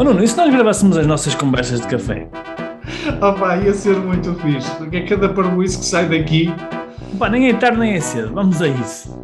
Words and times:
Oh 0.00 0.02
Nuno, 0.02 0.24
e 0.24 0.26
se 0.26 0.34
nós 0.34 0.50
gravássemos 0.50 0.96
as 0.96 1.06
nossas 1.06 1.34
conversas 1.34 1.78
de 1.82 1.86
café? 1.86 2.26
Oh 3.20 3.38
pá, 3.38 3.58
ia 3.58 3.74
ser 3.74 3.98
muito 3.98 4.34
fixe, 4.36 4.74
porque 4.76 4.96
é 4.96 5.06
cada 5.06 5.28
parboice 5.28 5.78
que 5.78 5.84
sai 5.84 6.08
daqui. 6.08 6.46
Pá, 7.18 7.28
nem 7.28 7.50
é 7.50 7.52
tarde 7.52 7.78
nem 7.78 7.92
é 7.92 8.00
cedo, 8.00 8.32
vamos 8.32 8.62
a 8.62 8.68
isso. 8.68 9.14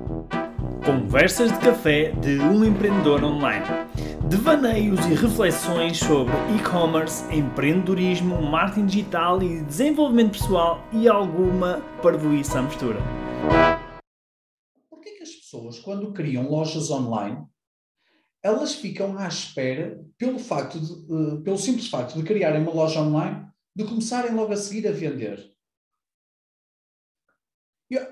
Conversas 0.85 1.51
de 1.51 1.59
café 1.61 2.13
de 2.21 2.39
um 2.41 2.63
empreendedor 2.63 3.25
online. 3.25 3.65
Devaneios 4.29 5.01
e 5.07 5.15
reflexões 5.15 5.97
sobre 5.97 6.35
e-commerce, 6.55 7.25
empreendedorismo, 7.35 8.43
marketing 8.43 8.85
digital 8.85 9.43
e 9.43 9.63
desenvolvimento 9.63 10.33
pessoal 10.33 10.85
e 10.93 11.09
alguma 11.09 11.81
parvoíça 12.03 12.59
à 12.59 12.63
mistura. 12.63 12.99
Porquê 14.91 15.13
que 15.13 15.23
as 15.23 15.31
pessoas, 15.31 15.79
quando 15.79 16.13
criam 16.13 16.47
lojas 16.51 16.91
online, 16.91 17.39
elas 18.47 18.77
ficam 18.77 19.19
à 19.19 19.27
espera, 19.27 20.01
pelo, 20.17 20.39
facto 20.39 20.79
de, 20.79 20.93
uh, 21.13 21.43
pelo 21.43 21.59
simples 21.59 21.89
facto 21.89 22.17
de 22.17 22.23
criarem 22.23 22.63
uma 22.63 22.73
loja 22.73 23.01
online, 23.01 23.45
de 23.75 23.85
começarem 23.85 24.33
logo 24.35 24.53
a 24.53 24.57
seguir 24.57 24.87
a 24.87 24.93
vender? 24.93 25.53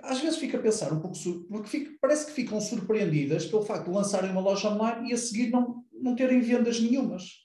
Às 0.02 0.20
vezes 0.20 0.38
fico 0.38 0.56
a 0.56 0.60
pensar 0.60 0.92
um 0.92 1.00
pouco, 1.00 1.16
porque 1.48 1.96
parece 2.00 2.26
que 2.26 2.32
ficam 2.32 2.60
surpreendidas 2.60 3.46
pelo 3.46 3.64
facto 3.64 3.86
de 3.86 3.94
lançarem 3.94 4.30
uma 4.30 4.40
loja 4.40 4.68
online 4.68 5.10
e 5.10 5.14
a 5.14 5.16
seguir 5.16 5.50
não, 5.50 5.84
não 5.92 6.16
terem 6.16 6.40
vendas 6.40 6.80
nenhumas. 6.80 7.44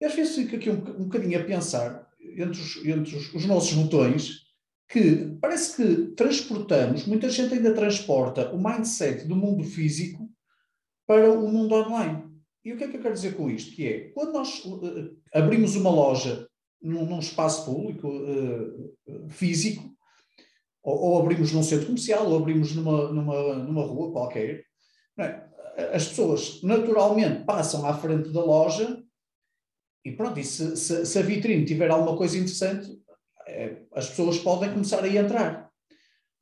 E 0.00 0.06
às 0.06 0.14
vezes 0.14 0.34
fico 0.34 0.56
aqui 0.56 0.70
um, 0.70 0.74
um 0.74 1.04
bocadinho 1.04 1.38
a 1.38 1.44
pensar, 1.44 2.08
entre 2.20 2.60
os, 2.60 2.76
entre 2.84 3.16
os, 3.16 3.34
os 3.34 3.44
nossos 3.46 3.72
botões, 3.74 4.44
que 4.88 5.36
parece 5.40 5.76
que 5.76 6.12
transportamos, 6.12 7.06
muita 7.06 7.28
gente 7.28 7.54
ainda 7.54 7.74
transporta 7.74 8.50
o 8.52 8.62
mindset 8.62 9.26
do 9.26 9.36
mundo 9.36 9.64
físico 9.64 10.23
para 11.06 11.32
o 11.32 11.48
mundo 11.48 11.74
online. 11.74 12.24
E 12.64 12.72
o 12.72 12.78
que 12.78 12.84
é 12.84 12.88
que 12.88 12.96
eu 12.96 13.02
quero 13.02 13.14
dizer 13.14 13.36
com 13.36 13.50
isto? 13.50 13.74
Que 13.74 13.86
é, 13.86 14.00
quando 14.10 14.32
nós 14.32 14.64
uh, 14.64 15.16
abrimos 15.32 15.76
uma 15.76 15.90
loja 15.90 16.48
num, 16.80 17.04
num 17.04 17.18
espaço 17.18 17.64
público, 17.66 18.08
uh, 18.08 19.28
físico, 19.28 19.84
ou, 20.82 20.98
ou, 20.98 21.22
abrimos 21.22 21.52
num 21.52 21.62
centro 21.62 21.86
comercial, 21.86 22.26
ou 22.26 22.38
abrimos 22.38 22.74
numa, 22.74 23.12
numa, 23.12 23.54
numa 23.56 23.82
rua 23.82 24.12
qualquer, 24.12 24.64
é? 25.18 25.44
as 25.92 26.08
pessoas 26.08 26.62
naturalmente 26.62 27.44
passam 27.44 27.86
à 27.86 27.94
frente 27.94 28.30
da 28.30 28.44
loja 28.44 29.02
e 30.04 30.12
pronto, 30.12 30.38
e 30.38 30.44
se, 30.44 30.76
se, 30.76 31.06
se 31.06 31.18
a 31.18 31.22
vitrine 31.22 31.64
tiver 31.64 31.90
alguma 31.90 32.16
coisa 32.16 32.36
interessante, 32.36 32.88
é, 33.46 33.82
as 33.92 34.08
pessoas 34.10 34.38
podem 34.38 34.70
começar 34.70 35.02
a 35.02 35.08
entrar. 35.08 35.70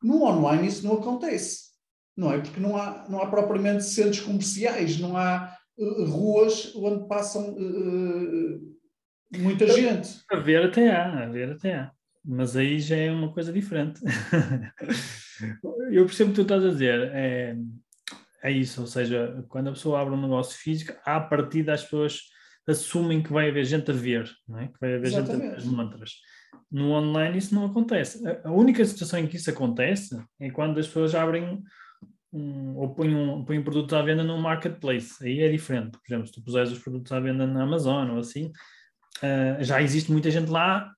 No 0.02 0.24
online 0.24 0.66
isso 0.66 0.84
não 0.84 0.94
acontece 0.94 1.71
não 2.16 2.32
é? 2.32 2.38
Porque 2.38 2.60
não 2.60 2.76
há, 2.76 3.06
não 3.08 3.22
há 3.22 3.26
propriamente 3.26 3.84
centros 3.84 4.20
comerciais, 4.20 4.98
não 4.98 5.16
há 5.16 5.56
uh, 5.78 6.04
ruas 6.04 6.74
onde 6.76 7.08
passam 7.08 7.54
uh, 7.54 8.76
muita 9.38 9.66
gente. 9.68 10.20
A 10.30 10.36
ver 10.36 10.64
até 10.64 10.90
há, 10.90 11.24
a 11.24 11.26
ver 11.26 11.52
até 11.52 11.74
há. 11.74 11.92
Mas 12.24 12.56
aí 12.56 12.78
já 12.78 12.96
é 12.96 13.10
uma 13.10 13.32
coisa 13.32 13.52
diferente. 13.52 14.00
Eu 15.90 16.06
percebo 16.06 16.30
o 16.30 16.34
que 16.34 16.40
tu 16.40 16.42
estás 16.42 16.64
a 16.64 16.68
dizer. 16.68 17.10
É, 17.12 17.56
é 18.44 18.50
isso, 18.50 18.80
ou 18.80 18.86
seja, 18.86 19.44
quando 19.48 19.68
a 19.68 19.72
pessoa 19.72 20.00
abre 20.00 20.14
um 20.14 20.20
negócio 20.20 20.58
físico, 20.58 20.92
à 21.04 21.20
partida 21.20 21.72
as 21.72 21.82
pessoas 21.82 22.20
assumem 22.66 23.22
que 23.22 23.32
vai 23.32 23.48
haver 23.48 23.64
gente 23.64 23.90
a 23.90 23.94
ver, 23.94 24.30
não 24.48 24.60
é? 24.60 24.68
que 24.68 24.78
vai 24.80 24.94
haver 24.94 25.06
Exatamente. 25.08 25.32
gente 25.32 25.46
a 25.46 25.50
ver 25.50 25.56
as 25.56 25.64
mantras. 25.64 26.10
No 26.70 26.92
online 26.92 27.38
isso 27.38 27.54
não 27.54 27.66
acontece. 27.66 28.22
A 28.44 28.50
única 28.50 28.84
situação 28.84 29.18
em 29.18 29.26
que 29.26 29.36
isso 29.36 29.50
acontece 29.50 30.16
é 30.40 30.50
quando 30.50 30.78
as 30.78 30.86
pessoas 30.86 31.14
abrem 31.14 31.62
um, 32.32 32.76
ou 32.76 32.94
põe 32.94 33.14
um, 33.14 33.44
põe 33.44 33.58
um 33.58 33.64
produto 33.64 33.94
à 33.94 34.02
venda 34.02 34.24
num 34.24 34.40
marketplace, 34.40 35.22
aí 35.22 35.40
é 35.40 35.48
diferente. 35.50 35.92
Por 35.92 36.06
exemplo, 36.08 36.26
se 36.26 36.32
tu 36.32 36.42
puseres 36.42 36.72
os 36.72 36.78
produtos 36.78 37.12
à 37.12 37.20
venda 37.20 37.46
na 37.46 37.62
Amazon 37.62 38.10
ou 38.10 38.18
assim, 38.18 38.46
uh, 39.18 39.62
já 39.62 39.82
existe 39.82 40.10
muita 40.10 40.30
gente 40.30 40.50
lá 40.50 40.90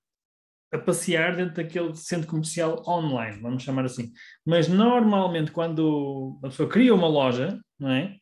a 0.72 0.78
passear 0.78 1.36
dentro 1.36 1.54
daquele 1.54 1.94
centro 1.94 2.28
comercial 2.28 2.82
online, 2.86 3.40
vamos 3.40 3.62
chamar 3.62 3.84
assim. 3.84 4.12
Mas 4.44 4.68
normalmente 4.68 5.52
quando 5.52 6.38
a 6.42 6.48
pessoa 6.48 6.68
cria 6.68 6.94
uma 6.94 7.06
loja, 7.06 7.58
não 7.78 7.90
é? 7.90 8.16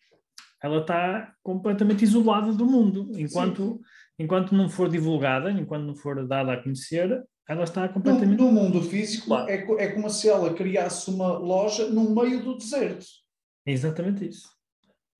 Ela 0.62 0.80
está 0.80 1.34
completamente 1.42 2.04
isolada 2.04 2.52
do 2.52 2.64
mundo, 2.64 3.10
enquanto, 3.16 3.80
enquanto 4.18 4.54
não 4.54 4.68
for 4.68 4.88
divulgada, 4.88 5.50
enquanto 5.50 5.84
não 5.84 5.94
for 5.94 6.26
dada 6.26 6.52
a 6.52 6.62
conhecer, 6.62 7.22
ela 7.48 7.64
está 7.64 7.88
completamente. 7.88 8.38
No, 8.38 8.46
no 8.46 8.52
mundo 8.52 8.82
físico, 8.82 9.26
claro. 9.26 9.50
é, 9.50 9.56
é 9.78 9.92
como 9.92 10.08
se 10.08 10.28
ela 10.28 10.54
criasse 10.54 11.10
uma 11.10 11.36
loja 11.36 11.88
no 11.88 12.14
meio 12.14 12.42
do 12.44 12.56
deserto. 12.56 13.04
É 13.66 13.72
exatamente 13.72 14.28
isso. 14.28 14.48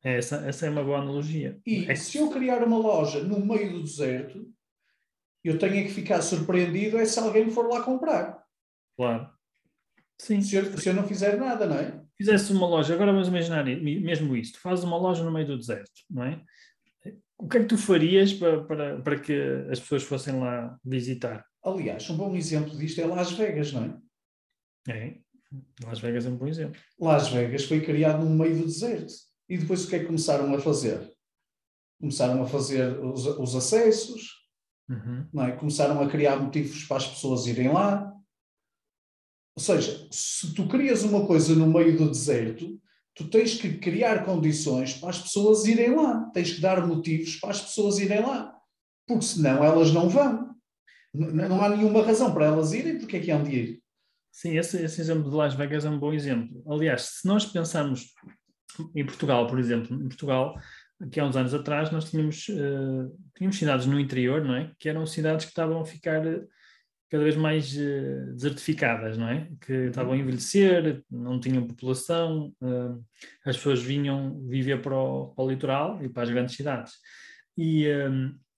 Essa, 0.05 0.37
essa 0.47 0.67
é 0.67 0.71
uma 0.71 0.83
boa 0.83 0.99
analogia. 0.99 1.61
E 1.65 1.91
é 1.91 1.95
se 1.95 2.19
eu 2.19 2.31
criar 2.31 2.63
uma 2.65 2.79
loja 2.79 3.23
no 3.23 3.45
meio 3.45 3.73
do 3.73 3.83
deserto, 3.83 4.49
eu 5.45 5.59
tenho 5.59 5.87
que 5.87 5.93
ficar 5.93 6.23
surpreendido 6.23 6.99
é 6.99 7.05
se 7.05 7.19
alguém 7.19 7.51
for 7.51 7.69
lá 7.69 7.83
comprar. 7.83 8.43
Claro. 8.97 9.32
Sim. 10.23 10.41
Se 10.41 10.55
eu, 10.55 10.79
se 10.79 10.89
eu 10.89 10.95
não 10.95 11.03
fizer 11.03 11.37
nada, 11.37 11.67
não 11.67 11.77
é? 11.77 12.01
Fizesse 12.17 12.53
uma 12.53 12.69
loja, 12.69 12.95
agora 12.95 13.13
vamos 13.13 13.27
imaginar 13.27 13.65
mesmo 13.65 14.37
isto, 14.37 14.61
fazes 14.61 14.85
uma 14.85 14.97
loja 14.97 15.25
no 15.25 15.33
meio 15.33 15.49
do 15.49 15.59
deserto, 15.59 15.91
não 16.09 16.23
é? 16.23 16.41
O 17.37 17.49
que 17.49 17.57
é 17.57 17.61
que 17.61 17.67
tu 17.67 17.77
farias 17.77 18.33
para, 18.33 18.63
para, 18.63 19.01
para 19.01 19.19
que 19.19 19.35
as 19.69 19.81
pessoas 19.81 20.05
fossem 20.05 20.39
lá 20.39 20.79
visitar? 20.85 21.45
Aliás, 21.65 22.09
um 22.09 22.17
bom 22.17 22.37
exemplo 22.37 22.79
disto 22.79 23.01
é 23.01 23.05
Las 23.05 23.33
Vegas, 23.33 23.73
não 23.73 24.01
é? 24.87 24.93
É. 24.95 25.19
Las 25.85 25.99
Vegas 25.99 26.25
é 26.25 26.29
um 26.29 26.37
bom 26.37 26.47
exemplo. 26.47 26.81
Las 27.01 27.29
Vegas 27.29 27.65
foi 27.65 27.81
criado 27.81 28.25
no 28.25 28.31
meio 28.31 28.59
do 28.59 28.65
deserto. 28.65 29.13
E 29.49 29.59
depois 29.59 29.85
o 29.85 29.89
que 29.89 29.97
é 29.97 29.99
que 29.99 30.07
começaram 30.07 30.55
a 30.55 30.61
fazer? 30.61 31.01
Começaram 32.01 32.41
a 32.41 32.47
fazer 32.47 32.97
os, 33.01 33.27
os 33.27 33.57
acessos, 33.57 34.23
uhum. 34.89 35.27
não 35.33 35.47
é? 35.47 35.53
começaram 35.57 36.01
a 36.01 36.09
criar 36.09 36.37
motivos 36.37 36.85
para 36.85 36.99
as 36.99 37.09
pessoas 37.09 37.49
irem 37.49 37.73
lá. 37.73 38.13
Ou 39.55 39.63
seja, 39.63 40.07
se 40.11 40.55
tu 40.55 40.67
crias 40.67 41.03
uma 41.03 41.27
coisa 41.27 41.55
no 41.55 41.67
meio 41.67 41.97
do 41.97 42.11
deserto, 42.11 42.81
tu 43.15 43.29
tens 43.29 43.55
que 43.55 43.79
criar 43.79 44.25
condições 44.25 44.95
para 44.95 45.11
as 45.11 45.21
pessoas 45.21 45.67
irem 45.67 45.95
lá. 45.95 46.31
Tens 46.33 46.53
que 46.53 46.61
dar 46.61 46.87
motivos 46.87 47.37
para 47.37 47.51
as 47.51 47.61
pessoas 47.61 47.99
irem 47.99 48.21
lá. 48.21 48.55
Porque 49.07 49.25
senão 49.25 49.63
elas 49.63 49.93
não 49.93 50.09
vão. 50.09 50.55
Não, 51.13 51.63
há 51.63 51.69
nenhuma 51.69 52.03
razão 52.03 52.33
para 52.33 52.47
elas 52.47 52.73
irem, 52.73 52.99
porque 52.99 53.19
é 53.19 53.21
que 53.21 53.31
hão 53.31 53.43
de 53.43 53.55
ir? 53.55 53.83
Sim, 54.31 54.57
esse, 54.57 54.83
esse 54.83 54.99
exemplo 54.99 55.29
de 55.29 55.37
Las 55.37 55.55
Vegas 55.55 55.85
é 55.85 55.91
um 55.91 55.99
bom 55.99 56.15
exemplo. 56.15 56.63
Aliás, 56.67 57.03
se 57.03 57.29
nós 57.29 57.45
pensarmos 57.45 58.15
em 58.95 59.05
Portugal, 59.05 59.47
por 59.47 59.59
exemplo, 59.59 59.95
em 59.95 60.09
Portugal, 60.09 60.59
aqui 60.99 61.21
há 61.21 61.27
uns 61.27 61.37
anos 61.37 61.53
atrás, 61.53 61.91
nós 61.91 62.09
tínhamos, 62.09 62.49
uh, 62.49 63.15
tínhamos 63.37 63.59
cidades 63.59 63.85
no 63.85 64.01
interior, 64.01 64.43
não 64.43 64.55
é? 64.55 64.73
Que 64.79 64.89
eram 64.89 65.05
cidades 65.07 65.45
que 65.45 65.51
estavam 65.51 65.81
a 65.81 65.85
ficar 65.85 66.27
eh, 66.27 66.43
cada 67.13 67.25
vez 67.25 67.37
mais 67.37 67.77
uh, 67.77 68.33
desertificadas, 68.33 69.19
não 69.19 69.29
é? 69.29 69.47
Que 69.61 69.73
uhum. 69.73 69.89
estavam 69.89 70.13
a 70.15 70.17
envelhecer, 70.17 71.05
não 71.11 71.39
tinham 71.39 71.67
população, 71.67 72.55
uh, 72.63 73.05
as 73.45 73.59
pessoas 73.59 73.83
vinham 73.83 74.41
viver 74.49 74.81
para 74.81 74.97
o, 74.97 75.27
para 75.29 75.45
o, 75.45 75.51
litoral 75.51 76.03
e 76.03 76.09
para 76.09 76.23
as 76.23 76.31
grandes 76.31 76.57
cidades. 76.57 76.95
E 77.55 77.87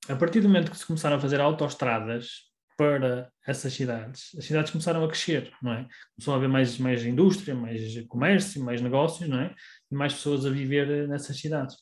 a 0.08 0.14
partir 0.14 0.40
do 0.40 0.48
momento 0.48 0.70
que 0.70 0.78
se 0.78 0.86
começaram 0.86 1.16
a 1.16 1.20
fazer 1.20 1.40
autoestradas 1.40 2.44
para 2.76 3.28
essas 3.44 3.72
cidades, 3.72 4.30
as 4.38 4.44
cidades 4.44 4.70
começaram 4.70 5.02
a 5.04 5.08
crescer, 5.08 5.52
não 5.60 5.72
é? 5.72 5.88
Começou 6.14 6.34
a 6.34 6.36
haver 6.36 6.48
mais, 6.48 6.78
mais 6.78 7.04
indústria, 7.04 7.56
mais 7.56 8.00
comércio, 8.06 8.62
mais 8.62 8.80
negócios, 8.80 9.28
não 9.28 9.40
é? 9.40 9.52
E 9.90 9.94
mais 9.96 10.14
pessoas 10.14 10.46
a 10.46 10.50
viver 10.50 11.08
nessas 11.08 11.38
cidades. 11.38 11.76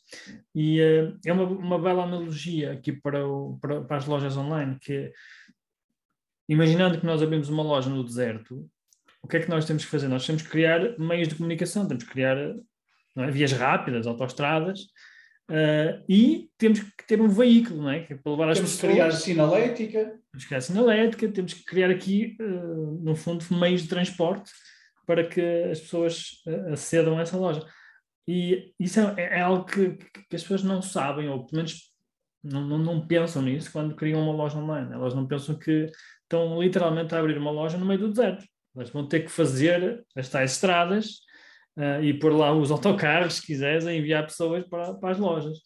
E 0.55 0.81
uh, 0.81 1.19
é 1.25 1.33
uma, 1.35 1.45
uma 1.45 1.79
bela 1.79 2.05
analogia 2.05 2.73
aqui 2.73 2.93
para, 2.93 3.27
o, 3.27 3.59
para, 3.61 3.83
para, 3.83 3.97
as 3.99 4.07
lojas 4.07 4.39
online, 4.39 4.79
que 4.81 5.13
imaginando 6.53 6.99
que 6.99 7.07
nós 7.07 7.23
abrimos 7.23 7.49
uma 7.49 7.63
loja 7.63 7.91
no 7.91 8.05
deserto, 8.05 8.69
o 9.23 9.29
que 9.29 9.37
é 9.37 9.41
que 9.41 9.49
nós 9.49 9.65
temos 9.65 9.85
que 9.85 9.91
fazer? 9.91 10.09
Nós 10.09 10.27
temos 10.27 10.43
que 10.43 10.49
criar 10.49 10.99
meios 10.99 11.29
de 11.29 11.35
comunicação, 11.35 11.87
temos 11.87 12.05
que 12.05 12.11
criar 12.11 12.37
é? 12.37 13.31
vias 13.31 13.53
rápidas, 13.53 14.07
autoestradas, 14.07 14.81
Uh, 15.51 16.01
e 16.09 16.49
temos 16.57 16.81
que 16.81 17.07
ter 17.07 17.21
um 17.21 17.29
veículo, 17.29 17.83
não 17.83 17.91
é? 17.91 18.01
Que 18.01 18.15
é 18.15 18.17
para 18.17 18.33
levar 18.33 18.49
as 18.49 18.59
temos 18.59 18.73
pessoas. 18.73 18.95
Temos 18.95 19.19
que 19.19 19.35
criar 19.35 19.35
sinalética. 19.35 19.99
Temos 19.99 20.45
que 20.45 20.47
criar 20.47 20.61
sinalética, 20.61 21.29
temos 21.29 21.55
que 21.55 21.65
criar 21.65 21.91
aqui, 21.91 22.37
uh, 22.41 23.03
no 23.03 23.15
fundo, 23.15 23.45
meios 23.51 23.83
de 23.83 23.89
transporte 23.89 24.51
para 25.07 25.27
que 25.27 25.41
as 25.71 25.81
pessoas 25.81 26.43
uh, 26.47 26.73
acedam 26.73 27.19
a 27.19 27.23
essa 27.23 27.37
loja. 27.37 27.67
E 28.27 28.73
isso 28.79 29.01
é, 29.01 29.15
é 29.39 29.41
algo 29.41 29.65
que, 29.65 29.91
que, 29.91 30.37
as 30.37 30.43
pessoas 30.43 30.63
não 30.63 30.81
sabem, 30.81 31.29
ou 31.29 31.45
pelo 31.45 31.57
menos 31.57 31.92
não, 32.43 32.67
não, 32.67 32.79
não, 32.79 33.07
pensam 33.07 33.43
nisso 33.43 33.71
quando 33.71 33.95
criam 33.95 34.21
uma 34.21 34.33
loja 34.33 34.59
online. 34.59 34.93
Elas 34.93 35.15
não 35.15 35.27
pensam 35.27 35.55
que 35.55 35.91
estão 36.23 36.61
literalmente 36.61 37.15
a 37.15 37.19
abrir 37.19 37.39
uma 37.39 37.51
loja 37.51 37.79
no 37.79 37.87
meio 37.87 38.01
do 38.01 38.11
deserto. 38.11 38.45
Elas 38.75 38.91
vão 38.91 39.07
ter 39.07 39.21
que 39.21 39.31
fazer 39.31 40.05
as 40.17 40.29
tais 40.29 40.53
estradas 40.53 41.21
uh, 41.77 42.03
e 42.03 42.15
pôr 42.15 42.33
lá 42.33 42.53
os 42.53 42.71
autocarros, 42.71 43.35
se 43.35 43.47
quiseres, 43.47 43.87
a 43.87 43.95
enviar 43.95 44.27
pessoas 44.27 44.65
para, 44.67 44.95
para 44.95 45.11
as 45.11 45.19
lojas. 45.19 45.59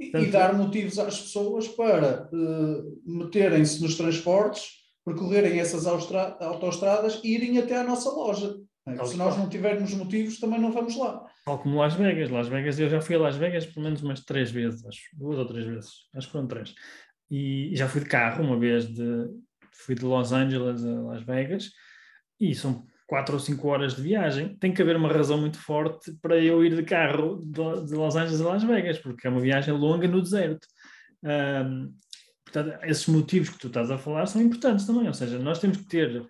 E, 0.00 0.10
Portanto, 0.10 0.28
e 0.28 0.30
dar 0.30 0.54
motivos 0.54 0.98
às 0.98 1.20
pessoas 1.20 1.68
para 1.68 2.28
uh, 2.32 3.02
meterem-se 3.06 3.80
nos 3.80 3.96
transportes, 3.96 4.70
percorrerem 5.04 5.60
essas 5.60 5.86
autoestradas 5.86 7.20
e 7.22 7.34
irem 7.34 7.58
até 7.58 7.76
à 7.76 7.84
nossa 7.84 8.10
loja. 8.10 8.56
É? 8.86 9.04
Se 9.04 9.16
nós 9.16 9.36
não 9.36 9.48
tivermos 9.48 9.92
motivos, 9.94 10.38
também 10.38 10.60
não 10.60 10.70
vamos 10.70 10.96
lá. 10.96 11.24
Tal 11.44 11.58
como 11.58 11.80
Las 11.80 11.94
Vegas. 11.94 12.30
Las 12.30 12.48
Vegas, 12.48 12.78
eu 12.78 12.88
já 12.88 13.00
fui 13.00 13.16
a 13.16 13.18
Las 13.18 13.36
Vegas 13.36 13.66
pelo 13.66 13.84
menos 13.84 14.02
umas 14.02 14.20
três 14.20 14.50
vezes, 14.50 14.84
acho, 14.86 15.00
duas 15.14 15.38
ou 15.38 15.46
três 15.46 15.66
vezes, 15.66 15.90
acho 16.14 16.26
que 16.26 16.32
foram 16.32 16.46
três. 16.46 16.72
E 17.28 17.74
já 17.74 17.88
fui 17.88 18.00
de 18.00 18.08
carro 18.08 18.44
uma 18.44 18.58
vez, 18.58 18.86
de, 18.86 19.26
fui 19.72 19.96
de 19.96 20.04
Los 20.04 20.32
Angeles 20.32 20.84
a 20.84 21.00
Las 21.00 21.22
Vegas, 21.22 21.72
e 22.38 22.54
são 22.54 22.86
quatro 23.08 23.34
ou 23.34 23.40
cinco 23.40 23.66
horas 23.68 23.96
de 23.96 24.02
viagem. 24.02 24.56
Tem 24.56 24.72
que 24.72 24.80
haver 24.80 24.96
uma 24.96 25.12
razão 25.12 25.38
muito 25.38 25.58
forte 25.58 26.12
para 26.22 26.38
eu 26.38 26.64
ir 26.64 26.76
de 26.76 26.84
carro 26.84 27.40
de, 27.44 27.94
Los 27.94 28.14
Angeles 28.14 28.40
a 28.40 28.48
Las 28.50 28.62
Vegas, 28.62 28.98
porque 28.98 29.26
é 29.26 29.30
uma 29.30 29.40
viagem 29.40 29.74
longa 29.74 30.06
no 30.06 30.22
deserto. 30.22 30.66
Um, 31.24 31.92
portanto, 32.44 32.84
esses 32.84 33.06
motivos 33.08 33.48
que 33.48 33.58
tu 33.58 33.66
estás 33.66 33.90
a 33.90 33.98
falar 33.98 34.26
são 34.26 34.40
importantes 34.40 34.86
também, 34.86 35.08
ou 35.08 35.14
seja, 35.14 35.40
nós 35.40 35.58
temos 35.58 35.78
que 35.78 35.88
ter 35.88 36.24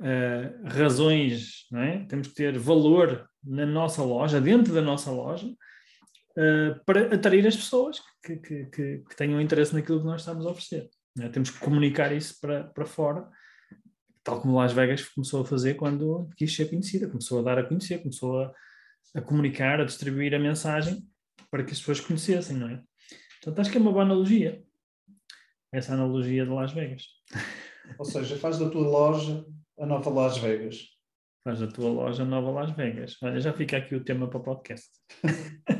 uh, 0.00 0.68
razões, 0.68 1.66
é? 1.74 2.04
temos 2.04 2.28
que 2.28 2.34
ter 2.34 2.58
valor 2.58 3.28
na 3.42 3.66
nossa 3.66 4.02
loja, 4.02 4.40
dentro 4.40 4.72
da 4.72 4.82
nossa 4.82 5.10
loja, 5.10 5.46
uh, 5.46 6.84
para 6.84 7.14
atrair 7.14 7.46
as 7.46 7.56
pessoas 7.56 8.00
que, 8.22 8.36
que, 8.36 8.66
que, 8.66 8.98
que, 8.98 9.16
tenham 9.16 9.40
interesse 9.40 9.74
naquilo 9.74 10.00
que 10.00 10.06
nós 10.06 10.22
estamos 10.22 10.46
a 10.46 10.50
oferecer. 10.50 10.88
É? 11.20 11.28
Temos 11.28 11.50
que 11.50 11.58
comunicar 11.60 12.12
isso 12.14 12.38
para, 12.40 12.64
para 12.64 12.86
fora, 12.86 13.28
tal 14.22 14.40
como 14.40 14.56
Las 14.58 14.72
Vegas 14.72 15.04
começou 15.08 15.42
a 15.42 15.46
fazer 15.46 15.74
quando 15.74 16.28
quis 16.36 16.54
ser 16.54 16.68
conhecida, 16.68 17.08
começou 17.08 17.40
a 17.40 17.42
dar 17.42 17.58
a 17.58 17.64
conhecer, 17.64 17.98
começou 17.98 18.42
a, 18.42 18.52
a 19.14 19.20
comunicar, 19.20 19.80
a 19.80 19.84
distribuir 19.84 20.34
a 20.34 20.38
mensagem 20.38 21.02
para 21.50 21.64
que 21.64 21.72
as 21.72 21.78
pessoas 21.78 22.00
conhecessem, 22.00 22.56
não 22.56 22.68
é? 22.68 22.82
Portanto, 23.40 23.60
acho 23.60 23.70
que 23.70 23.78
é 23.78 23.80
uma 23.80 23.92
boa 23.92 24.04
analogia, 24.04 24.62
essa 25.72 25.94
analogia 25.94 26.44
de 26.44 26.50
Las 26.50 26.72
Vegas. 26.72 27.04
Ou 27.98 28.04
seja, 28.04 28.36
faz 28.36 28.58
da 28.58 28.68
tua 28.68 28.86
loja 28.86 29.46
a 29.78 29.86
nova 29.86 30.10
Las 30.10 30.38
Vegas. 30.38 30.76
Faz 31.44 31.60
da 31.60 31.66
tua 31.68 31.90
loja 31.90 32.22
a 32.22 32.26
nova 32.26 32.50
Las 32.50 32.76
Vegas. 32.76 33.16
Olha, 33.22 33.40
já 33.40 33.52
fica 33.52 33.76
aqui 33.76 33.94
o 33.94 34.04
tema 34.04 34.28
para 34.28 34.38
o 34.38 34.42
podcast. 34.42 34.90